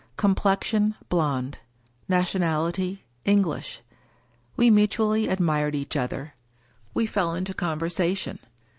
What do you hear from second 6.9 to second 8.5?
we fell into conversation.